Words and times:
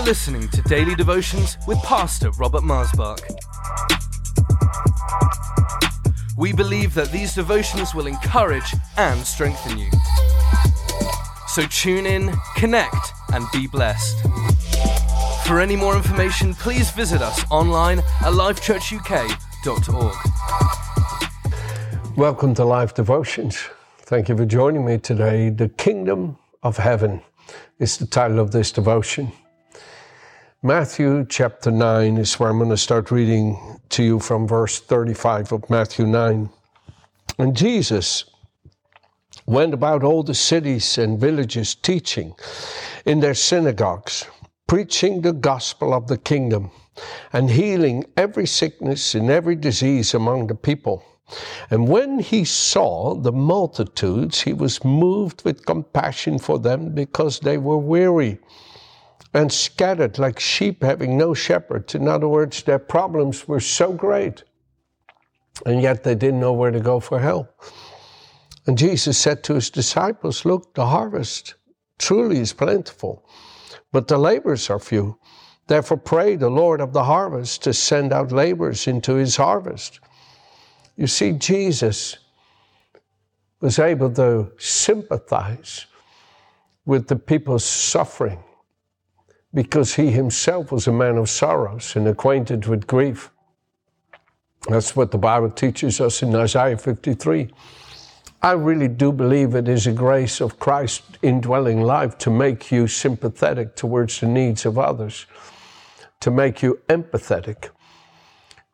are 0.00 0.04
listening 0.04 0.48
to 0.48 0.62
Daily 0.62 0.94
Devotions 0.94 1.58
with 1.66 1.76
Pastor 1.82 2.30
Robert 2.38 2.62
Marsbach. 2.62 3.20
We 6.38 6.54
believe 6.54 6.94
that 6.94 7.12
these 7.12 7.34
devotions 7.34 7.94
will 7.94 8.06
encourage 8.06 8.74
and 8.96 9.20
strengthen 9.26 9.76
you. 9.78 9.90
So 11.48 11.66
tune 11.66 12.06
in, 12.06 12.32
connect, 12.56 13.12
and 13.34 13.44
be 13.52 13.66
blessed. 13.66 14.16
For 15.46 15.60
any 15.60 15.76
more 15.76 15.96
information, 15.96 16.54
please 16.54 16.90
visit 16.92 17.20
us 17.20 17.44
online 17.50 17.98
at 17.98 18.32
lifechurchuk.org. 18.32 20.16
Welcome 22.16 22.54
to 22.54 22.64
Life 22.64 22.94
Devotions. 22.94 23.58
Thank 23.98 24.30
you 24.30 24.36
for 24.36 24.46
joining 24.46 24.86
me 24.86 24.96
today. 24.96 25.50
The 25.50 25.68
Kingdom 25.68 26.38
of 26.62 26.78
Heaven 26.78 27.20
is 27.78 27.98
the 27.98 28.06
title 28.06 28.38
of 28.38 28.52
this 28.52 28.72
devotion. 28.72 29.32
Matthew 30.62 31.24
chapter 31.24 31.70
9 31.70 32.18
is 32.18 32.38
where 32.38 32.50
I'm 32.50 32.58
going 32.58 32.68
to 32.68 32.76
start 32.76 33.10
reading 33.10 33.80
to 33.88 34.02
you 34.02 34.20
from 34.20 34.46
verse 34.46 34.78
35 34.78 35.52
of 35.52 35.70
Matthew 35.70 36.06
9. 36.06 36.50
And 37.38 37.56
Jesus 37.56 38.26
went 39.46 39.72
about 39.72 40.04
all 40.04 40.22
the 40.22 40.34
cities 40.34 40.98
and 40.98 41.18
villages 41.18 41.74
teaching 41.74 42.34
in 43.06 43.20
their 43.20 43.32
synagogues, 43.32 44.26
preaching 44.66 45.22
the 45.22 45.32
gospel 45.32 45.94
of 45.94 46.08
the 46.08 46.18
kingdom, 46.18 46.70
and 47.32 47.50
healing 47.50 48.04
every 48.18 48.46
sickness 48.46 49.14
and 49.14 49.30
every 49.30 49.56
disease 49.56 50.12
among 50.12 50.48
the 50.48 50.54
people. 50.54 51.02
And 51.70 51.88
when 51.88 52.18
he 52.18 52.44
saw 52.44 53.14
the 53.14 53.32
multitudes, 53.32 54.42
he 54.42 54.52
was 54.52 54.84
moved 54.84 55.42
with 55.42 55.64
compassion 55.64 56.38
for 56.38 56.58
them 56.58 56.94
because 56.94 57.40
they 57.40 57.56
were 57.56 57.78
weary 57.78 58.40
and 59.32 59.52
scattered 59.52 60.18
like 60.18 60.40
sheep 60.40 60.82
having 60.82 61.16
no 61.16 61.34
shepherd. 61.34 61.94
In 61.94 62.08
other 62.08 62.28
words, 62.28 62.62
their 62.62 62.78
problems 62.78 63.46
were 63.46 63.60
so 63.60 63.92
great, 63.92 64.42
and 65.64 65.80
yet 65.80 66.02
they 66.02 66.14
didn't 66.14 66.40
know 66.40 66.52
where 66.52 66.70
to 66.70 66.80
go 66.80 66.98
for 67.00 67.20
help. 67.20 67.62
And 68.66 68.76
Jesus 68.76 69.18
said 69.18 69.42
to 69.44 69.54
his 69.54 69.70
disciples, 69.70 70.44
Look, 70.44 70.74
the 70.74 70.86
harvest 70.86 71.54
truly 71.98 72.38
is 72.38 72.52
plentiful, 72.52 73.24
but 73.92 74.08
the 74.08 74.18
laborers 74.18 74.68
are 74.68 74.78
few. 74.78 75.18
Therefore, 75.66 75.98
pray 75.98 76.34
the 76.34 76.50
Lord 76.50 76.80
of 76.80 76.92
the 76.92 77.04
harvest 77.04 77.62
to 77.62 77.72
send 77.72 78.12
out 78.12 78.32
laborers 78.32 78.88
into 78.88 79.14
his 79.14 79.36
harvest. 79.36 80.00
You 80.96 81.06
see, 81.06 81.32
Jesus 81.32 82.18
was 83.60 83.78
able 83.78 84.12
to 84.14 84.50
sympathize 84.58 85.86
with 86.84 87.06
the 87.06 87.16
people's 87.16 87.64
suffering 87.64 88.42
because 89.52 89.94
he 89.94 90.10
himself 90.10 90.70
was 90.70 90.86
a 90.86 90.92
man 90.92 91.16
of 91.16 91.28
sorrows 91.28 91.96
and 91.96 92.06
acquainted 92.06 92.66
with 92.66 92.86
grief. 92.86 93.30
That's 94.68 94.94
what 94.94 95.10
the 95.10 95.18
Bible 95.18 95.50
teaches 95.50 96.00
us 96.00 96.22
in 96.22 96.34
Isaiah 96.34 96.76
53. 96.76 97.50
I 98.42 98.52
really 98.52 98.88
do 98.88 99.12
believe 99.12 99.54
it 99.54 99.68
is 99.68 99.86
a 99.86 99.92
grace 99.92 100.40
of 100.40 100.58
Christ 100.58 101.02
indwelling 101.22 101.82
life 101.82 102.16
to 102.18 102.30
make 102.30 102.70
you 102.70 102.86
sympathetic 102.86 103.76
towards 103.76 104.20
the 104.20 104.26
needs 104.26 104.64
of 104.64 104.78
others, 104.78 105.26
to 106.20 106.30
make 106.30 106.62
you 106.62 106.80
empathetic. 106.88 107.70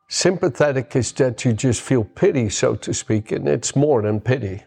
Sympathetic 0.08 0.94
is 0.94 1.10
that 1.12 1.44
you 1.44 1.52
just 1.52 1.80
feel 1.80 2.04
pity, 2.04 2.48
so 2.48 2.76
to 2.76 2.94
speak, 2.94 3.32
and 3.32 3.48
it's 3.48 3.74
more 3.74 4.02
than 4.02 4.20
pity. 4.20 4.62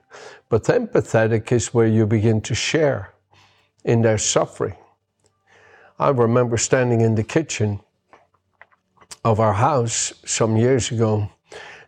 But 0.49 0.63
empathetic 0.63 1.51
is 1.53 1.73
where 1.73 1.87
you 1.87 2.05
begin 2.05 2.41
to 2.41 2.55
share 2.55 3.13
in 3.85 4.01
their 4.01 4.17
suffering. 4.17 4.75
I 5.99 6.09
remember 6.09 6.55
standing 6.55 7.01
in 7.01 7.15
the 7.15 7.23
kitchen 7.23 7.81
of 9.25 9.41
our 9.41 9.51
house 9.51 10.13
some 10.25 10.55
years 10.55 10.91
ago, 10.91 11.29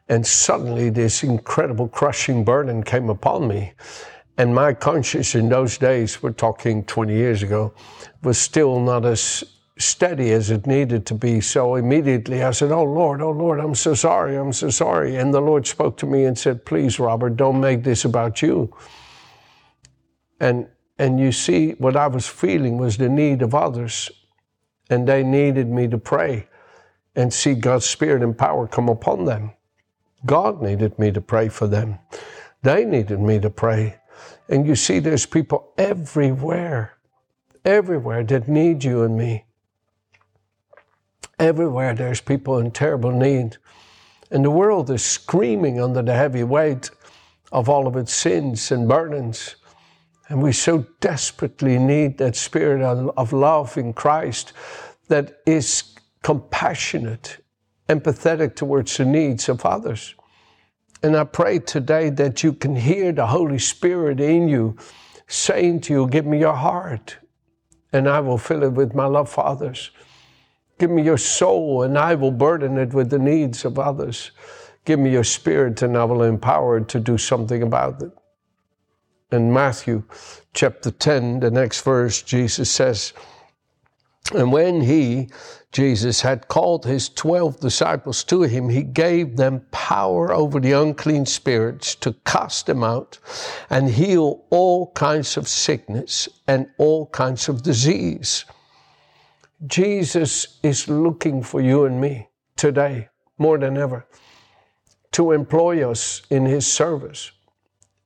and 0.09 0.27
suddenly 0.27 0.89
this 0.89 1.23
incredible 1.23 1.88
crushing 1.88 2.44
burden 2.44 2.83
came 2.83 3.09
upon 3.09 3.47
me. 3.47 3.73
And 4.38 4.53
my 4.53 4.73
conscience 4.73 5.33
in 5.33 5.47
those 5.47 5.77
days, 5.77 6.21
we're 6.21 6.31
talking 6.31 6.83
20 6.83 7.13
years 7.13 7.41
ago, 7.41 7.73
was 8.21 8.38
still 8.38 8.81
not 8.81 9.05
as 9.05 9.45
steady 9.77 10.31
as 10.31 10.51
it 10.51 10.67
needed 10.67 11.05
to 11.05 11.13
be. 11.13 11.39
So 11.39 11.75
immediately 11.75 12.44
I 12.44 12.51
said, 12.51 12.71
Oh 12.71 12.83
Lord, 12.83 13.21
oh 13.21 13.31
Lord, 13.31 13.61
I'm 13.61 13.75
so 13.75 13.94
sorry, 13.94 14.35
I'm 14.35 14.51
so 14.51 14.69
sorry. 14.69 15.16
And 15.16 15.33
the 15.33 15.41
Lord 15.41 15.66
spoke 15.66 15.95
to 15.97 16.05
me 16.05 16.25
and 16.25 16.38
said, 16.38 16.66
Please, 16.66 17.00
Robert, 17.00 17.38
don't 17.38 17.61
make 17.61 17.83
this 17.83 18.03
about 18.03 18.41
you. 18.41 18.75
And 20.41 20.67
and 21.01 21.19
you 21.19 21.31
see, 21.31 21.72
what 21.79 21.97
I 21.97 22.06
was 22.06 22.28
feeling 22.28 22.78
was 22.78 22.95
the 22.95 23.09
need 23.09 23.41
of 23.41 23.56
others, 23.56 24.12
and 24.88 25.07
they 25.07 25.23
needed 25.23 25.67
me 25.67 25.88
to 25.88 25.97
pray 25.97 26.47
and 27.16 27.34
see 27.34 27.56
God's 27.56 27.88
Spirit 27.88 28.22
and 28.22 28.38
power 28.38 28.67
come 28.67 28.88
upon 28.88 29.25
them. 29.25 29.51
God 30.28 30.62
needed 30.62 31.00
me 31.00 31.12
to 31.12 31.19
pray 31.19 31.50
for 31.50 31.66
them. 31.66 31.97
They 32.62 32.85
needed 32.85 33.19
me 33.19 33.39
to 33.39 33.50
pray. 33.50 33.95
And 34.47 34.67
you 34.67 34.75
see, 34.75 35.00
there's 35.00 35.25
people 35.25 35.73
everywhere, 35.75 37.00
everywhere 37.66 38.23
that 38.25 38.47
need 38.47 38.83
you 38.83 39.01
and 39.01 39.18
me. 39.18 39.45
Everywhere 41.39 41.95
there's 41.95 42.22
people 42.22 42.59
in 42.59 42.69
terrible 42.69 43.12
need. 43.12 43.57
And 44.29 44.45
the 44.45 44.51
world 44.51 44.91
is 44.91 45.03
screaming 45.03 45.81
under 45.81 46.03
the 46.03 46.13
heavy 46.13 46.44
weight 46.44 46.91
of 47.51 47.69
all 47.69 47.88
of 47.88 47.95
its 47.95 48.13
sins 48.13 48.72
and 48.72 48.88
burdens. 48.88 49.56
And 50.29 50.41
we 50.41 50.53
so 50.53 50.85
desperately 50.99 51.77
need 51.77 52.17
that 52.19 52.35
spirit 52.35 52.81
of 52.81 53.33
love 53.33 53.77
in 53.77 53.93
Christ 53.93 54.53
that 55.09 55.41
is 55.45 55.95
compassionate, 56.23 57.37
empathetic 57.89 58.55
towards 58.55 58.95
the 58.95 59.05
needs 59.05 59.49
of 59.49 59.65
others. 59.65 60.15
And 61.03 61.17
I 61.17 61.25
pray 61.25 61.59
today 61.59 62.09
that 62.11 62.43
you 62.43 62.53
can 62.53 62.75
hear 62.75 63.11
the 63.11 63.27
Holy 63.27 63.59
Spirit 63.59 64.21
in 64.21 64.47
you 64.47 64.77
saying 65.27 65.81
to 65.81 65.93
you, 65.93 66.07
Give 66.07 66.25
me 66.25 66.39
your 66.39 66.53
heart, 66.53 67.17
and 67.91 68.07
I 68.07 68.19
will 68.19 68.38
fill 68.38 68.63
it 68.63 68.71
with 68.71 68.93
my 68.93 69.05
love 69.05 69.29
for 69.29 69.45
others. 69.45 69.91
Give 70.77 70.91
me 70.91 71.01
your 71.01 71.17
soul, 71.17 71.83
and 71.83 71.97
I 71.97 72.15
will 72.15 72.31
burden 72.31 72.77
it 72.77 72.93
with 72.93 73.09
the 73.09 73.19
needs 73.19 73.65
of 73.65 73.79
others. 73.79 74.31
Give 74.85 74.99
me 74.99 75.11
your 75.11 75.23
spirit, 75.23 75.81
and 75.81 75.97
I 75.97 76.05
will 76.05 76.23
empower 76.23 76.77
it 76.77 76.88
to 76.89 76.99
do 76.99 77.17
something 77.17 77.63
about 77.63 78.01
it 78.01 78.11
in 79.31 79.52
Matthew 79.52 80.03
chapter 80.53 80.92
10, 80.92 81.40
the 81.40 81.52
next 81.52 81.81
verse, 81.81 82.22
Jesus 82.22 82.69
says, 82.69 83.14
And 84.34 84.52
when 84.52 84.81
he, 84.81 85.30
Jesus, 85.72 86.22
had 86.22 86.50
called 86.50 86.86
his 86.86 87.08
twelve 87.08 87.59
disciples 87.59 88.24
to 88.25 88.42
him, 88.42 88.69
he 88.69 88.84
gave 88.84 89.38
them 89.38 89.66
power 89.72 90.34
over 90.34 90.59
the 90.59 90.74
unclean 90.74 91.25
spirits 91.25 91.96
to 91.96 92.14
cast 92.25 92.66
them 92.66 92.84
out 92.84 93.19
and 93.69 93.90
heal 93.90 94.44
all 94.50 94.92
kinds 94.92 95.38
of 95.38 95.48
sickness 95.48 96.28
and 96.48 96.69
all 96.78 97.08
kinds 97.08 97.48
of 97.48 97.63
disease. 97.63 98.44
Jesus 99.66 100.59
is 100.63 100.90
looking 100.90 101.42
for 101.42 101.62
you 101.62 101.86
and 101.86 102.02
me 102.02 102.28
today 102.58 103.08
more 103.38 103.58
than 103.58 103.78
ever 103.78 104.06
to 105.12 105.31
employ 105.31 105.90
us 105.90 106.22
in 106.30 106.46
his 106.46 106.66
service 106.66 107.31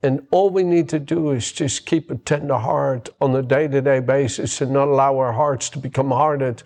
and 0.05 0.25
all 0.29 0.51
we 0.51 0.63
need 0.63 0.87
to 0.89 0.99
do 0.99 1.31
is 1.31 1.51
just 1.51 1.87
keep 1.87 2.11
a 2.11 2.15
tender 2.15 2.57
heart 2.57 3.09
on 3.19 3.35
a 3.35 3.41
day 3.41 3.67
to 3.67 3.81
day 3.81 3.99
basis 3.99 4.61
and 4.61 4.71
not 4.71 4.87
allow 4.87 5.17
our 5.17 5.33
hearts 5.33 5.67
to 5.71 5.79
become 5.79 6.11
hardened 6.11 6.61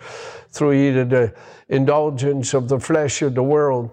through 0.50 0.72
either 0.72 1.04
the 1.06 1.34
indulgence 1.68 2.52
of 2.52 2.68
the 2.68 2.78
flesh 2.78 3.22
or 3.22 3.30
the 3.30 3.42
world 3.42 3.90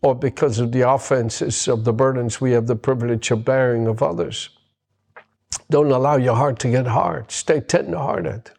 or 0.00 0.14
because 0.14 0.60
of 0.60 0.70
the 0.70 0.88
offenses 0.88 1.66
of 1.66 1.84
the 1.84 1.92
burdens 1.92 2.40
we 2.40 2.52
have 2.52 2.68
the 2.68 2.76
privilege 2.76 3.32
of 3.32 3.44
bearing 3.44 3.88
of 3.88 4.00
others. 4.00 4.50
Don't 5.70 5.90
allow 5.90 6.16
your 6.16 6.36
heart 6.36 6.60
to 6.60 6.70
get 6.70 6.86
hard. 6.86 7.32
Stay 7.32 7.60
tender 7.60 7.98
hearted. 7.98 8.50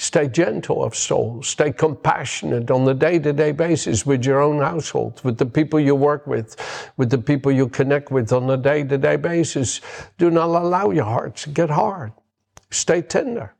Stay 0.00 0.28
gentle 0.28 0.84
of 0.84 0.94
soul. 0.94 1.42
Stay 1.42 1.72
compassionate 1.72 2.70
on 2.70 2.84
the 2.84 2.94
day 2.94 3.18
to 3.18 3.32
day 3.32 3.50
basis 3.50 4.06
with 4.06 4.24
your 4.24 4.40
own 4.40 4.60
household, 4.60 5.20
with 5.24 5.38
the 5.38 5.44
people 5.44 5.80
you 5.80 5.92
work 5.92 6.24
with, 6.24 6.54
with 6.96 7.10
the 7.10 7.18
people 7.18 7.50
you 7.50 7.68
connect 7.68 8.12
with 8.12 8.32
on 8.32 8.48
a 8.48 8.56
day 8.56 8.84
to 8.84 8.96
day 8.96 9.16
basis. 9.16 9.80
Do 10.16 10.30
not 10.30 10.50
allow 10.50 10.90
your 10.90 11.04
heart 11.04 11.34
to 11.38 11.50
get 11.50 11.68
hard. 11.68 12.12
Stay 12.70 13.02
tender. 13.02 13.52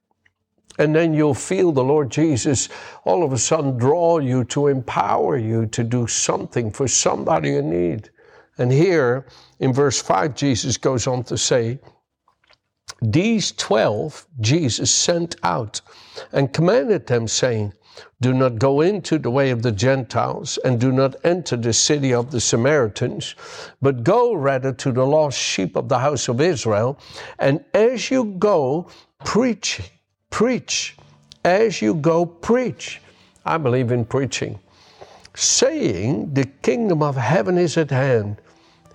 And 0.79 0.95
then 0.95 1.12
you'll 1.12 1.35
feel 1.35 1.73
the 1.73 1.83
Lord 1.83 2.09
Jesus 2.09 2.69
all 3.03 3.25
of 3.25 3.33
a 3.33 3.39
sudden 3.39 3.77
draw 3.77 4.19
you 4.19 4.45
to 4.45 4.69
empower 4.69 5.37
you 5.37 5.67
to 5.67 5.83
do 5.83 6.07
something 6.07 6.71
for 6.71 6.87
somebody 6.87 7.57
in 7.57 7.69
need. 7.69 8.11
And 8.59 8.71
here 8.71 9.27
in 9.59 9.73
verse 9.73 10.01
5, 10.01 10.37
Jesus 10.37 10.77
goes 10.77 11.09
on 11.09 11.25
to 11.25 11.37
say, 11.37 11.81
these 13.00 13.53
twelve 13.53 14.27
Jesus 14.41 14.91
sent 14.91 15.37
out 15.43 15.81
and 16.33 16.53
commanded 16.53 17.06
them, 17.06 17.29
saying, 17.29 17.73
Do 18.21 18.33
not 18.33 18.59
go 18.59 18.81
into 18.81 19.19
the 19.19 19.31
way 19.31 19.50
of 19.50 19.62
the 19.62 19.73
Gentiles, 19.73 20.59
and 20.65 20.81
do 20.81 20.91
not 20.91 21.15
enter 21.25 21.56
the 21.56 21.73
city 21.73 22.12
of 22.12 22.31
the 22.31 22.41
Samaritans, 22.41 23.37
but 23.81 24.03
go 24.03 24.35
rather 24.35 24.73
to 24.73 24.93
the 24.93 25.06
lost 25.06 25.39
sheep 25.39 25.77
of 25.77 25.89
the 25.89 26.00
house 26.00 26.29
of 26.29 26.41
Israel. 26.41 26.99
And 27.39 27.65
as 27.75 28.11
you 28.11 28.25
go, 28.39 28.89
preach, 29.25 29.81
preach 30.31 30.97
As 31.45 31.81
you 31.81 31.95
go, 31.95 32.27
preach. 32.27 33.00
I 33.47 33.59
believe 33.59 33.93
in 33.93 34.05
preaching. 34.05 34.59
Saying, 35.35 36.35
The 36.35 36.45
kingdom 36.62 37.03
of 37.03 37.17
heaven 37.17 37.59
is 37.59 37.77
at 37.77 37.91
hand. 37.91 38.39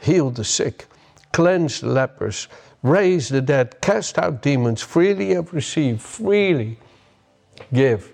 Heal 0.01 0.29
the 0.29 0.43
sick, 0.43 0.85
cleanse 1.31 1.79
the 1.79 1.87
lepers, 1.87 2.49
raise 2.83 3.29
the 3.29 3.41
dead, 3.41 3.81
cast 3.81 4.19
out 4.19 4.41
demons. 4.41 4.81
Freely 4.81 5.33
have 5.33 5.53
received, 5.53 6.01
freely 6.01 6.77
give. 7.73 8.11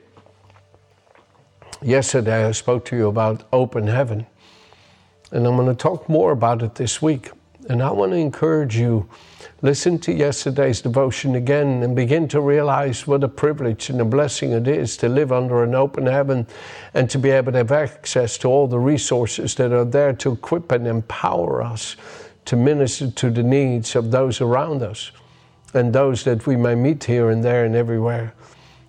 Yesterday 1.81 2.45
I 2.45 2.51
spoke 2.51 2.86
to 2.86 2.95
you 2.95 3.07
about 3.07 3.44
open 3.51 3.88
heaven, 3.88 4.27
and 5.31 5.45
I'm 5.45 5.56
going 5.56 5.68
to 5.68 5.75
talk 5.75 6.07
more 6.07 6.31
about 6.31 6.62
it 6.62 6.75
this 6.75 7.01
week. 7.01 7.31
And 7.68 7.83
I 7.83 7.92
want 7.92 8.13
to 8.13 8.18
encourage 8.18 8.77
you 8.77 9.10
listen 9.62 10.00
to 10.00 10.13
yesterday's 10.13 10.81
devotion 10.81 11.36
again 11.36 11.83
and 11.83 11.95
begin 11.95 12.27
to 12.30 12.42
realize 12.42 13.06
what 13.06 13.24
a 13.24 13.27
privilege 13.27 13.89
and 13.89 14.00
a 14.00 14.06
blessing 14.06 14.54
it 14.54 14.68
is 14.68 14.95
to 14.98 15.10
live 15.10 15.31
under 15.31 15.63
an 15.63 15.75
open 15.75 16.06
heaven 16.06 16.48
and 16.94 17.10
to 17.10 17.19
be 17.19 17.30
able 17.30 17.51
to 17.51 17.57
have 17.60 17.72
access 17.72 18.38
to 18.38 18.48
all 18.48 18.68
the 18.68 18.80
resources 18.80 19.56
that 19.56 19.74
are 19.74 19.86
there 19.86 20.13
to 20.13 20.31
equip 20.31 20.72
and 20.72 20.88
empower 20.88 21.62
us 21.62 21.98
to 22.50 22.56
minister 22.56 23.12
to 23.12 23.30
the 23.30 23.44
needs 23.44 23.96
of 23.96 24.10
those 24.10 24.42
around 24.42 24.81
us 24.81 25.12
and 25.75 25.94
those 25.94 26.24
that 26.24 26.48
we 26.48 26.56
may 26.56 26.74
meet 26.74 27.04
here 27.04 27.30
and 27.30 27.44
there 27.44 27.63
and 27.63 27.75
everywhere. 27.75 28.34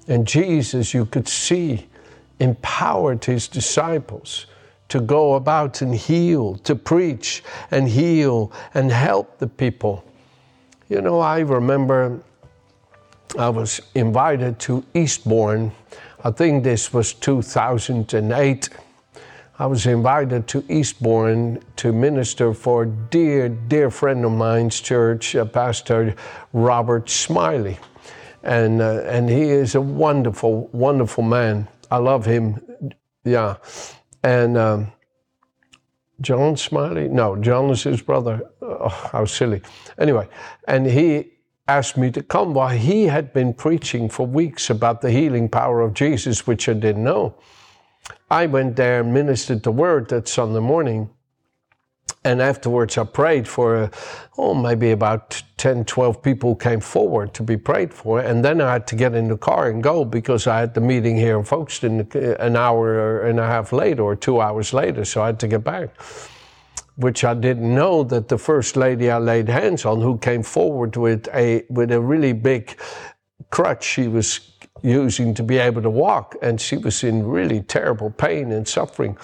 And 0.09 0.27
Jesus, 0.27 0.95
you 0.95 1.05
could 1.05 1.29
see, 1.29 1.87
empowered 2.39 3.23
his 3.23 3.49
disciples 3.49 4.47
to 4.89 4.99
go 4.99 5.35
about 5.35 5.83
and 5.83 5.95
heal, 5.95 6.55
to 6.65 6.75
preach 6.75 7.43
and 7.71 7.87
heal 7.87 8.51
and 8.73 8.91
help 8.91 9.37
the 9.37 9.47
people. 9.47 10.03
You 10.89 11.03
know, 11.03 11.21
I 11.21 11.41
remember 11.41 12.19
I 13.39 13.51
was 13.51 13.79
invited 13.95 14.59
to 14.61 14.83
Eastbourne. 14.95 15.71
I 16.25 16.31
think 16.31 16.65
this 16.65 16.95
was 16.95 17.13
2008. 17.13 18.71
I 19.61 19.67
was 19.67 19.85
invited 19.85 20.47
to 20.49 20.65
Eastbourne 20.71 21.63
to 21.77 21.93
minister 21.93 22.55
for 22.55 22.85
a 22.85 22.87
dear, 22.87 23.51
dear 23.51 23.91
friend 23.91 24.25
of 24.25 24.33
mine's 24.33 24.81
church, 24.81 25.37
uh, 25.37 25.45
Pastor 25.45 26.15
Robert 26.55 27.11
Smiley. 27.11 27.79
And, 28.43 28.81
uh, 28.81 29.03
and 29.05 29.29
he 29.29 29.43
is 29.43 29.75
a 29.75 29.81
wonderful, 29.83 30.69
wonderful 30.69 31.25
man. 31.25 31.69
I 31.91 31.99
love 31.99 32.25
him. 32.25 32.59
Yeah. 33.23 33.57
And 34.23 34.57
um, 34.57 34.93
John 36.23 36.57
Smiley? 36.57 37.09
No, 37.09 37.37
John 37.37 37.69
is 37.69 37.83
his 37.83 38.01
brother. 38.01 38.41
Oh, 38.63 38.89
how 38.89 39.27
silly. 39.27 39.61
Anyway, 39.99 40.27
and 40.69 40.87
he 40.87 41.33
asked 41.69 41.99
me 41.99 42.11
to 42.13 42.23
come 42.23 42.55
while 42.55 42.75
he 42.75 43.05
had 43.09 43.35
been 43.35 43.53
preaching 43.53 44.09
for 44.09 44.27
weeks 44.27 44.71
about 44.71 45.03
the 45.03 45.11
healing 45.11 45.51
power 45.51 45.83
of 45.83 45.93
Jesus, 45.93 46.47
which 46.47 46.67
I 46.67 46.73
didn't 46.73 47.05
know. 47.05 47.35
I 48.31 48.47
went 48.47 48.77
there 48.77 49.01
and 49.01 49.13
ministered 49.13 49.65
the 49.65 49.73
word 49.73 50.09
that 50.11 50.29
Sunday 50.29 50.61
morning. 50.61 51.11
And 52.23 52.43
afterwards, 52.43 52.99
I 52.99 53.05
prayed 53.05 53.49
for, 53.49 53.77
uh, 53.77 53.89
oh, 54.37 54.55
maybe 54.55 54.91
about 54.91 55.43
10, 55.57 55.87
12 55.87 56.23
people 56.23 56.55
came 56.55 56.81
forward 56.81 57.33
to 57.35 57.43
be 57.43 57.57
prayed 57.57 57.95
for. 57.95 58.21
And 58.21 58.45
then 58.45 58.61
I 58.61 58.73
had 58.73 58.87
to 58.89 58.97
get 58.97 59.15
in 59.15 59.29
the 59.29 59.39
car 59.39 59.71
and 59.71 59.83
go 59.83 60.05
because 60.05 60.47
I 60.47 60.61
had 60.61 60.75
the 60.75 60.83
meeting 60.83 61.17
here 61.17 61.39
in 61.39 61.45
Folkestone 61.45 62.07
an 62.13 62.57
hour 62.57 63.23
and 63.23 63.41
a 63.41 63.47
half 63.47 63.73
later 63.73 64.03
or 64.03 64.17
two 64.17 64.41
hours 64.41 64.75
later. 64.75 65.05
So 65.07 65.23
I 65.23 65.27
had 65.27 65.41
to 65.41 65.49
get 65.49 65.65
back, 65.65 65.99
which 66.97 67.25
I 67.25 67.33
didn't 67.33 67.75
know 67.75 68.05
that 68.05 68.29
the 68.29 68.39
first 68.39 68.77
lady 68.77 69.11
I 69.11 69.17
laid 69.19 69.49
hands 69.49 69.87
on, 69.87 70.03
who 70.03 70.19
came 70.19 70.43
forward 70.43 70.97
with 70.97 71.27
a, 71.35 71.65
with 71.71 71.91
a 71.91 72.01
really 72.01 72.35
big 72.35 72.79
crutch 73.49 73.83
she 73.83 74.09
was 74.09 74.41
using 74.83 75.35
to 75.35 75.43
be 75.43 75.59
able 75.59 75.83
to 75.83 75.91
walk, 75.91 76.37
and 76.43 76.61
she 76.61 76.77
was 76.77 77.05
in 77.05 77.27
really 77.27 77.61
terrible 77.63 78.11
pain 78.11 78.53
and 78.53 78.67
suffering 78.67 79.17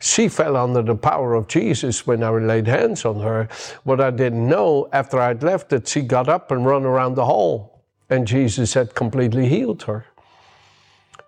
she 0.00 0.28
fell 0.28 0.56
under 0.56 0.82
the 0.82 0.94
power 0.94 1.34
of 1.34 1.48
Jesus 1.48 2.06
when 2.06 2.22
I 2.22 2.30
laid 2.30 2.66
hands 2.66 3.04
on 3.04 3.20
her. 3.20 3.48
What 3.84 4.00
I 4.00 4.10
didn't 4.10 4.48
know 4.48 4.88
after 4.92 5.20
I'd 5.20 5.42
left 5.42 5.70
that 5.70 5.88
she 5.88 6.02
got 6.02 6.28
up 6.28 6.50
and 6.50 6.66
run 6.66 6.84
around 6.84 7.14
the 7.14 7.24
hall, 7.24 7.84
and 8.10 8.26
Jesus 8.26 8.74
had 8.74 8.94
completely 8.94 9.48
healed 9.48 9.84
her. 9.84 10.06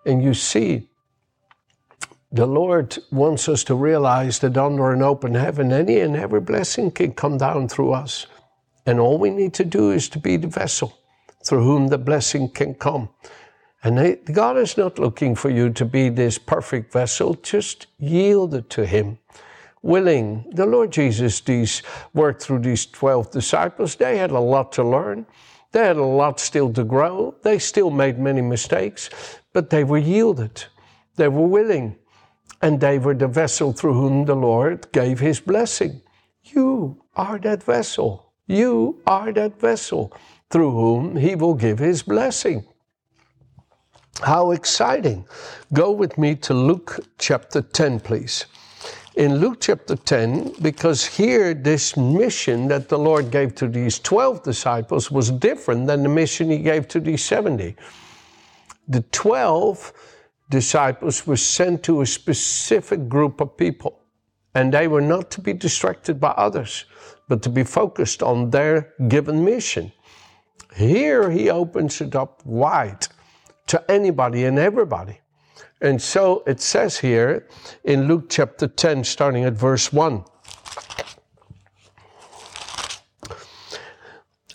And 0.07 0.23
you 0.23 0.35
see, 0.35 0.89
the 2.31 2.47
Lord 2.47 2.99
wants 3.11 3.49
us 3.49 3.65
to 3.65 3.75
realize 3.75 4.39
that 4.41 4.57
under 4.57 4.93
an 4.93 5.03
open 5.03 5.35
heaven, 5.35 5.73
any 5.73 6.01
and 6.01 6.17
every 6.17 6.41
blessing 6.41 6.91
can 6.91 7.13
come 7.13 7.39
down 7.39 7.69
through 7.69 7.93
us. 7.93 8.27
And 8.87 9.01
all 9.01 9.19
we 9.19 9.31
need 9.31 9.55
to 9.55 9.65
do 9.65 9.91
is 9.91 10.09
to 10.11 10.19
be 10.19 10.37
the 10.37 10.47
vessel 10.47 10.99
through 11.45 11.63
whom 11.63 11.89
the 11.89 11.99
blessing 11.99 12.49
can 12.49 12.75
come. 12.75 13.09
And 13.85 14.19
God 14.33 14.57
is 14.57 14.77
not 14.77 14.99
looking 14.99 15.37
for 15.37 15.51
you 15.51 15.71
to 15.71 15.85
be 15.85 16.09
this 16.09 16.37
perfect 16.37 16.93
vessel, 16.93 17.35
just 17.35 17.87
yield 17.99 18.55
it 18.55 18.69
to 18.71 18.85
Him. 18.85 19.19
Willing. 19.83 20.45
The 20.53 20.67
Lord 20.67 20.91
Jesus 20.91 21.41
these 21.41 21.83
worked 22.13 22.43
through 22.43 22.61
these 22.61 22.87
12 22.87 23.31
disciples. 23.31 23.95
They 23.95 24.19
had 24.19 24.33
a 24.33 24.41
lot 24.41 24.73
to 24.73 24.83
learn. 24.83 25.27
They 25.71 25.85
had 25.85 25.97
a 25.97 26.05
lot 26.05 26.41
still 26.41 26.73
to 26.73 26.83
grow. 26.83 27.37
They 27.43 27.61
still 27.61 27.91
made 27.91 28.19
many 28.19 28.41
mistakes, 28.41 29.11
but 29.53 29.71
they 29.71 29.85
were 29.85 29.99
yielded. 29.99 30.65
They 31.15 31.29
were 31.29 31.47
willing. 31.47 31.97
And 32.61 32.81
they 32.81 32.99
were 32.99 33.15
the 33.15 33.29
vessel 33.29 33.73
through 33.73 33.95
whom 33.95 34.25
the 34.25 34.35
Lord 34.35 34.91
gave 34.91 35.21
His 35.21 35.39
blessing. 35.39 36.03
You 36.43 37.01
are 37.15 37.39
that 37.39 37.63
vessel. 37.63 38.33
You 38.49 39.01
are 39.07 39.33
that 39.33 39.61
vessel 39.61 40.13
through 40.51 40.73
whom 40.73 41.17
He 41.17 41.37
will 41.37 41.55
give 41.55 41.79
His 41.79 42.03
blessing. 42.03 42.67
How 44.23 44.51
exciting! 44.51 45.27
Go 45.73 45.93
with 45.93 46.19
me 46.19 46.35
to 46.37 46.53
Luke 46.53 46.99
chapter 47.19 47.63
10, 47.63 48.01
please. 48.01 48.47
In 49.15 49.37
Luke 49.37 49.59
chapter 49.61 49.95
10, 49.95 50.55
because 50.61 51.07
here 51.07 51.55
this 51.55 51.97
mission 51.97 52.67
that 52.67 52.89
the 52.89 52.99
Lord 52.99 53.31
gave 53.31 53.55
to 53.57 53.69
these 53.69 54.01
12 54.01 54.43
disciples 54.43 55.09
was 55.13 55.31
different 55.31 55.87
than 55.87 56.03
the 56.03 56.09
mission 56.09 56.51
he 56.51 56.59
gave 56.59 56.89
to 56.89 56.99
these 56.99 57.23
70. 57.25 57.77
The 58.89 59.03
12 59.03 59.93
disciples 60.51 61.25
were 61.25 61.37
sent 61.37 61.85
to 61.85 62.01
a 62.01 62.07
specific 62.07 63.09
group 63.09 63.41
of 63.41 63.57
people, 63.57 64.01
and 64.53 64.75
they 64.75 64.89
were 64.89 65.01
not 65.01 65.31
to 65.33 65.41
be 65.41 65.53
distracted 65.53 66.19
by 66.19 66.31
others, 66.31 66.87
but 67.29 67.41
to 67.43 67.49
be 67.49 67.63
focused 67.63 68.25
on 68.25 68.51
their 68.51 68.95
given 69.07 69.45
mission. 69.45 69.93
Here 70.75 71.31
he 71.31 71.51
opens 71.51 72.01
it 72.01 72.17
up 72.17 72.45
wide 72.45 73.07
to 73.69 73.91
anybody 73.91 74.45
and 74.45 74.59
everybody. 74.59 75.21
And 75.81 76.03
so 76.03 76.43
it 76.47 76.61
says 76.61 76.99
here 76.99 77.47
in 77.85 78.09
Luke 78.09 78.29
chapter 78.29 78.67
10, 78.67 79.05
starting 79.05 79.45
at 79.45 79.53
verse 79.53 79.93
1. 79.93 80.25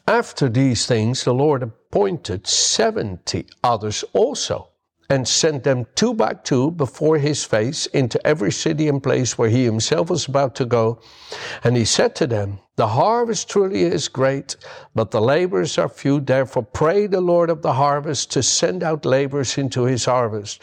After 0.05 0.49
these 0.49 0.85
things, 0.85 1.23
the 1.23 1.33
Lord 1.33 1.63
appointed 1.63 2.45
70 2.45 3.47
others 3.63 4.03
also 4.11 4.72
and 5.09 5.27
sent 5.27 5.63
them 5.63 5.85
two 5.95 6.13
by 6.13 6.33
two 6.33 6.71
before 6.71 7.17
his 7.17 7.43
face 7.43 7.85
into 7.87 8.25
every 8.25 8.51
city 8.51 8.87
and 8.87 9.03
place 9.03 9.37
where 9.37 9.49
he 9.49 9.65
himself 9.65 10.09
was 10.09 10.27
about 10.27 10.55
to 10.55 10.65
go. 10.65 10.99
And 11.63 11.75
he 11.75 11.85
said 11.85 12.15
to 12.15 12.27
them, 12.27 12.59
The 12.75 12.87
harvest 12.87 13.49
truly 13.49 13.83
is 13.83 14.07
great, 14.07 14.55
but 14.95 15.11
the 15.11 15.21
laborers 15.21 15.77
are 15.77 15.89
few. 15.89 16.19
Therefore, 16.19 16.63
pray 16.63 17.07
the 17.07 17.21
Lord 17.21 17.49
of 17.49 17.61
the 17.61 17.73
harvest 17.73 18.31
to 18.31 18.43
send 18.43 18.83
out 18.83 19.05
laborers 19.05 19.57
into 19.57 19.83
his 19.83 20.05
harvest. 20.05 20.61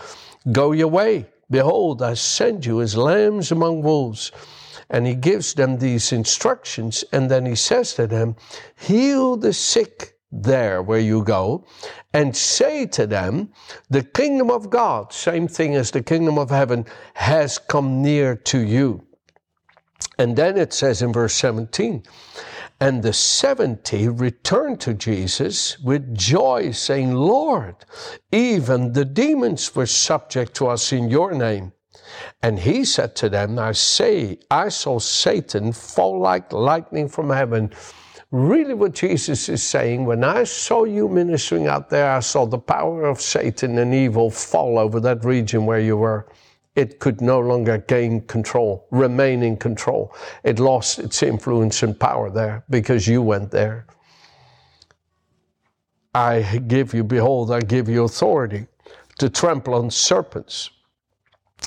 Go 0.50 0.72
your 0.72 0.88
way. 0.88 1.26
Behold, 1.50 2.00
I 2.00 2.14
send 2.14 2.64
you 2.64 2.80
as 2.80 2.96
lambs 2.96 3.52
among 3.52 3.82
wolves. 3.82 4.32
And 4.88 5.06
he 5.06 5.14
gives 5.14 5.54
them 5.54 5.78
these 5.78 6.12
instructions, 6.12 7.04
and 7.12 7.30
then 7.30 7.46
he 7.46 7.54
says 7.54 7.94
to 7.94 8.06
them, 8.08 8.34
Heal 8.76 9.36
the 9.36 9.52
sick 9.52 10.16
there 10.32 10.82
where 10.82 11.00
you 11.00 11.24
go 11.24 11.64
and 12.12 12.36
say 12.36 12.86
to 12.86 13.06
them, 13.06 13.50
The 13.88 14.02
kingdom 14.02 14.50
of 14.50 14.70
God, 14.70 15.12
same 15.12 15.48
thing 15.48 15.74
as 15.74 15.90
the 15.90 16.02
kingdom 16.02 16.38
of 16.38 16.50
heaven, 16.50 16.86
has 17.14 17.58
come 17.58 18.02
near 18.02 18.36
to 18.36 18.58
you. 18.58 19.06
And 20.18 20.36
then 20.36 20.58
it 20.58 20.72
says 20.72 21.02
in 21.02 21.12
verse 21.12 21.34
17, 21.34 22.02
and 22.82 23.02
the 23.02 23.12
70 23.12 24.08
returned 24.08 24.80
to 24.80 24.94
Jesus 24.94 25.78
with 25.80 26.16
joy, 26.16 26.70
saying, 26.70 27.14
Lord, 27.14 27.76
even 28.32 28.92
the 28.92 29.04
demons 29.04 29.74
were 29.74 29.86
subject 29.86 30.54
to 30.54 30.68
us 30.68 30.92
in 30.92 31.10
your 31.10 31.32
name. 31.32 31.72
And 32.42 32.58
he 32.58 32.84
said 32.84 33.14
to 33.16 33.28
them, 33.28 33.58
I 33.58 33.72
say, 33.72 34.38
I 34.50 34.70
saw 34.70 34.98
Satan 34.98 35.72
fall 35.72 36.20
like 36.20 36.52
lightning 36.52 37.08
from 37.08 37.30
heaven 37.30 37.70
really 38.30 38.74
what 38.74 38.92
Jesus 38.92 39.48
is 39.48 39.62
saying. 39.62 40.04
When 40.04 40.22
I 40.22 40.44
saw 40.44 40.84
you 40.84 41.08
ministering 41.08 41.66
out 41.66 41.90
there, 41.90 42.10
I 42.12 42.20
saw 42.20 42.46
the 42.46 42.58
power 42.58 43.06
of 43.06 43.20
Satan 43.20 43.78
and 43.78 43.94
evil 43.94 44.30
fall 44.30 44.78
over 44.78 45.00
that 45.00 45.24
region 45.24 45.66
where 45.66 45.80
you 45.80 45.96
were. 45.96 46.26
It 46.76 47.00
could 47.00 47.20
no 47.20 47.40
longer 47.40 47.78
gain 47.78 48.20
control, 48.22 48.86
remain 48.90 49.42
in 49.42 49.56
control. 49.56 50.14
It 50.44 50.60
lost 50.60 51.00
its 51.00 51.22
influence 51.22 51.82
and 51.82 51.98
power 51.98 52.30
there 52.30 52.64
because 52.70 53.08
you 53.08 53.22
went 53.22 53.50
there. 53.50 53.86
I 56.14 56.60
give 56.66 56.94
you, 56.94 57.04
behold, 57.04 57.50
I 57.50 57.60
give 57.60 57.88
you 57.88 58.04
authority 58.04 58.66
to 59.18 59.28
trample 59.28 59.74
on 59.74 59.90
serpents 59.90 60.70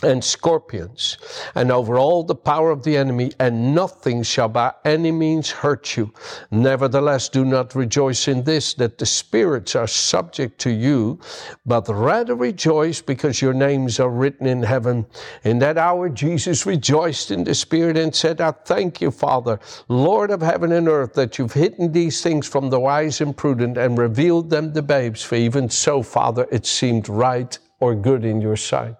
and 0.01 0.23
scorpions, 0.23 1.17
and 1.55 1.71
over 1.71 1.97
all 1.97 2.23
the 2.23 2.35
power 2.35 2.71
of 2.71 2.83
the 2.83 2.97
enemy, 2.97 3.31
and 3.39 3.75
nothing 3.75 4.23
shall 4.23 4.49
by 4.49 4.73
any 4.83 5.11
means 5.11 5.49
hurt 5.49 5.95
you. 5.95 6.11
Nevertheless, 6.51 7.29
do 7.29 7.45
not 7.45 7.75
rejoice 7.75 8.27
in 8.27 8.43
this, 8.43 8.73
that 8.75 8.97
the 8.97 9.05
spirits 9.05 9.75
are 9.75 9.87
subject 9.87 10.59
to 10.59 10.71
you, 10.71 11.19
but 11.65 11.87
rather 11.87 12.35
rejoice 12.35 13.01
because 13.01 13.41
your 13.41 13.53
names 13.53 13.99
are 13.99 14.09
written 14.09 14.47
in 14.47 14.63
heaven. 14.63 15.05
In 15.43 15.59
that 15.59 15.77
hour, 15.77 16.09
Jesus 16.09 16.65
rejoiced 16.65 17.31
in 17.31 17.43
the 17.43 17.55
Spirit 17.55 17.97
and 17.97 18.13
said, 18.13 18.41
I 18.41 18.51
thank 18.51 18.99
you, 18.99 19.11
Father, 19.11 19.59
Lord 19.87 20.31
of 20.31 20.41
heaven 20.41 20.71
and 20.71 20.87
earth, 20.87 21.13
that 21.13 21.37
you've 21.37 21.53
hidden 21.53 21.91
these 21.91 22.21
things 22.21 22.47
from 22.47 22.69
the 22.69 22.79
wise 22.79 23.21
and 23.21 23.35
prudent 23.35 23.77
and 23.77 23.97
revealed 23.97 24.49
them 24.49 24.73
to 24.73 24.81
babes. 24.81 25.23
For 25.23 25.35
even 25.35 25.69
so, 25.69 26.01
Father, 26.03 26.47
it 26.51 26.65
seemed 26.65 27.07
right 27.09 27.57
or 27.79 27.95
good 27.95 28.23
in 28.23 28.39
your 28.39 28.55
sight. 28.55 28.95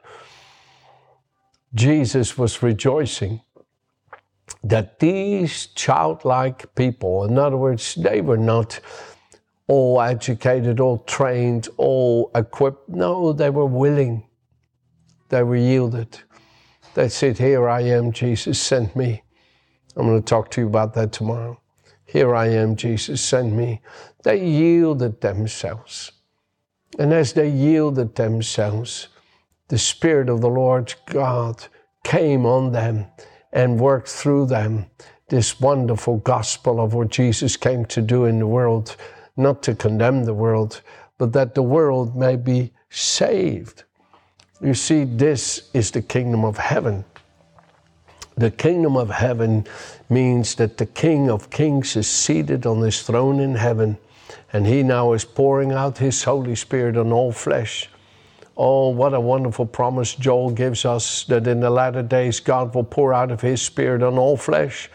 Jesus 1.73 2.37
was 2.37 2.61
rejoicing 2.61 3.41
that 4.63 4.99
these 4.99 5.67
childlike 5.67 6.73
people, 6.75 7.25
in 7.25 7.37
other 7.37 7.57
words, 7.57 7.95
they 7.95 8.21
were 8.21 8.37
not 8.37 8.79
all 9.67 10.01
educated, 10.01 10.79
all 10.79 10.99
trained, 10.99 11.67
all 11.77 12.31
equipped. 12.35 12.89
No, 12.89 13.33
they 13.33 13.49
were 13.49 13.65
willing. 13.65 14.27
They 15.29 15.43
were 15.43 15.55
yielded. 15.55 16.19
They 16.93 17.09
said, 17.09 17.37
Here 17.37 17.67
I 17.67 17.81
am, 17.81 18.11
Jesus, 18.11 18.61
send 18.61 18.95
me. 18.95 19.23
I'm 19.95 20.07
going 20.07 20.21
to 20.21 20.25
talk 20.25 20.51
to 20.51 20.61
you 20.61 20.67
about 20.67 20.93
that 20.93 21.11
tomorrow. 21.11 21.59
Here 22.05 22.35
I 22.35 22.47
am, 22.47 22.75
Jesus, 22.75 23.21
send 23.21 23.57
me. 23.57 23.81
They 24.23 24.45
yielded 24.45 25.21
themselves. 25.21 26.11
And 26.99 27.11
as 27.13 27.33
they 27.33 27.49
yielded 27.49 28.15
themselves, 28.15 29.07
the 29.67 29.77
Spirit 29.77 30.29
of 30.29 30.41
the 30.41 30.49
Lord 30.49 30.93
God 31.05 31.65
came 32.03 32.45
on 32.45 32.71
them 32.71 33.05
and 33.51 33.79
worked 33.79 34.09
through 34.09 34.47
them 34.47 34.87
this 35.29 35.59
wonderful 35.59 36.17
gospel 36.17 36.79
of 36.79 36.93
what 36.93 37.09
Jesus 37.09 37.57
came 37.57 37.85
to 37.85 38.01
do 38.01 38.25
in 38.25 38.39
the 38.39 38.47
world, 38.47 38.95
not 39.35 39.63
to 39.63 39.73
condemn 39.73 40.25
the 40.25 40.33
world, 40.33 40.81
but 41.17 41.33
that 41.33 41.55
the 41.55 41.63
world 41.63 42.15
may 42.15 42.35
be 42.35 42.71
saved. 42.89 43.83
You 44.61 44.73
see, 44.73 45.05
this 45.05 45.69
is 45.73 45.91
the 45.91 46.01
kingdom 46.01 46.45
of 46.45 46.57
heaven. 46.57 47.03
The 48.35 48.51
kingdom 48.51 48.97
of 48.97 49.09
heaven 49.09 49.65
means 50.09 50.55
that 50.55 50.77
the 50.77 50.85
King 50.85 51.29
of 51.29 51.49
kings 51.49 51.95
is 51.95 52.07
seated 52.07 52.65
on 52.65 52.81
his 52.81 53.01
throne 53.01 53.39
in 53.39 53.55
heaven, 53.55 53.97
and 54.51 54.65
he 54.65 54.83
now 54.83 55.13
is 55.13 55.25
pouring 55.25 55.71
out 55.71 55.97
his 55.97 56.23
Holy 56.23 56.55
Spirit 56.55 56.97
on 56.97 57.11
all 57.11 57.31
flesh. 57.31 57.89
Oh, 58.55 58.89
what 58.89 59.13
a 59.13 59.19
wonderful 59.19 59.65
promise 59.65 60.13
Joel 60.13 60.51
gives 60.51 60.85
us 60.85 61.23
that 61.25 61.47
in 61.47 61.59
the 61.59 61.69
latter 61.69 62.03
days 62.03 62.39
God 62.39 62.75
will 62.75 62.83
pour 62.83 63.13
out 63.13 63.31
of 63.31 63.41
his 63.41 63.61
Spirit 63.61 64.03
on 64.03 64.17
all 64.17 64.37
flesh. 64.37 64.89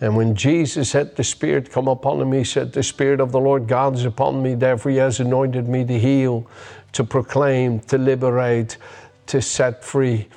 And 0.00 0.16
when 0.16 0.34
Jesus 0.34 0.92
had 0.92 1.16
the 1.16 1.24
Spirit 1.24 1.70
come 1.70 1.88
upon 1.88 2.20
him, 2.20 2.32
he 2.32 2.44
said, 2.44 2.72
The 2.72 2.82
Spirit 2.82 3.20
of 3.20 3.32
the 3.32 3.40
Lord 3.40 3.66
God 3.66 3.94
is 3.94 4.04
upon 4.04 4.42
me, 4.42 4.54
therefore 4.54 4.92
he 4.92 4.98
has 4.98 5.20
anointed 5.20 5.68
me 5.68 5.84
to 5.84 5.98
heal, 5.98 6.46
to 6.92 7.04
proclaim, 7.04 7.80
to 7.80 7.98
liberate, 7.98 8.78
to 9.26 9.42
set 9.42 9.84
free. 9.84 10.28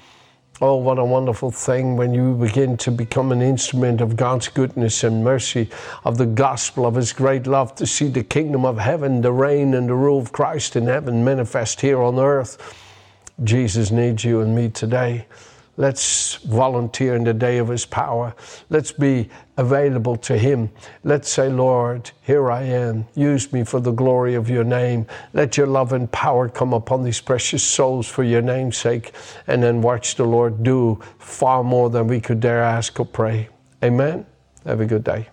Oh, 0.62 0.76
what 0.76 1.00
a 1.00 1.06
wonderful 1.06 1.52
thing 1.52 1.96
when 1.96 2.14
you 2.14 2.34
begin 2.34 2.76
to 2.78 2.92
become 2.92 3.32
an 3.32 3.42
instrument 3.42 4.02
of 4.02 4.18
God's 4.18 4.50
goodness 4.50 5.06
and 5.06 5.24
mercy, 5.24 5.70
of 6.04 6.18
the 6.18 6.26
gospel 6.26 6.86
of 6.86 6.96
His 6.96 7.14
great 7.14 7.48
love, 7.48 7.76
to 7.76 7.88
see 7.88 8.10
the 8.10 8.26
kingdom 8.26 8.66
of 8.66 8.78
heaven, 8.78 9.22
the 9.22 9.32
reign 9.32 9.74
and 9.74 9.88
the 9.88 9.94
rule 9.94 10.20
of 10.20 10.34
Christ 10.34 10.76
in 10.76 10.88
heaven 10.88 11.24
manifest 11.24 11.80
here 11.80 12.02
on 12.02 12.20
earth. 12.20 12.76
Jesus 13.42 13.90
needs 13.90 14.26
you 14.26 14.42
and 14.42 14.54
me 14.54 14.68
today. 14.68 15.28
Let's 15.80 16.36
volunteer 16.44 17.16
in 17.16 17.24
the 17.24 17.34
day 17.34 17.58
of 17.58 17.70
His 17.70 17.86
power. 17.86 18.36
Let's 18.70 18.92
be 18.92 19.30
available 19.56 20.18
to 20.18 20.38
Him. 20.38 20.72
Let's 21.06 21.30
say, 21.30 21.48
Lord, 21.48 22.12
here 22.22 22.52
I 22.52 22.64
am. 22.64 23.08
Use 23.16 23.54
me 23.54 23.64
for 23.64 23.80
the 23.80 23.94
glory 23.94 24.36
of 24.36 24.50
your 24.50 24.66
name. 24.66 25.08
Let 25.32 25.56
your 25.56 25.68
love 25.68 25.94
and 25.94 26.12
power 26.12 26.50
come 26.50 26.74
upon 26.74 27.06
these 27.06 27.22
precious 27.22 27.64
souls 27.64 28.10
for 28.10 28.26
your 28.26 28.42
name's 28.42 28.76
sake. 28.76 29.14
And 29.48 29.64
then 29.64 29.82
watch 29.82 30.16
the 30.16 30.26
Lord 30.26 30.64
do 30.64 31.00
far 31.18 31.64
more 31.64 31.90
than 31.90 32.08
we 32.08 32.20
could 32.20 32.42
dare 32.42 32.62
ask 32.62 33.00
or 33.00 33.06
pray. 33.06 33.48
Amen. 33.82 34.26
Have 34.66 34.82
a 34.82 34.86
good 34.86 35.06
day. 35.06 35.30